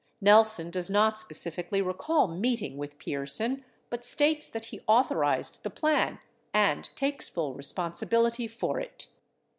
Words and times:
Nelson 0.19 0.71
does 0.71 0.89
not 0.89 1.19
specifically 1.19 1.79
recall 1.79 2.27
meeting 2.27 2.75
with 2.75 2.97
Pierson, 2.97 3.63
but 3.91 4.03
states 4.03 4.47
that 4.47 4.65
he 4.65 4.81
authorized 4.87 5.61
the 5.61 5.69
plan 5.69 6.17
and 6.55 6.89
takes 6.95 7.29
full 7.29 7.53
responsibility 7.53 8.47
for 8.47 8.79
it. 8.79 9.09